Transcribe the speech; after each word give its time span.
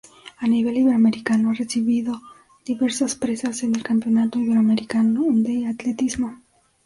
A 0.43 0.47
nivel 0.51 0.75
iberoamericano 0.81 1.45
ha 1.51 1.53
recibido 1.61 2.13
diversas 2.65 3.13
preseas 3.13 3.61
en 3.65 3.75
el 3.75 3.83
Campeonato 3.83 4.39
Iberoamericano 4.39 5.21
de 5.45 5.55
Atletismo. 5.71 6.29